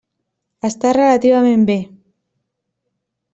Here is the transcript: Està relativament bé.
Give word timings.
Està 0.69 0.93
relativament 0.97 1.67
bé. 1.69 1.77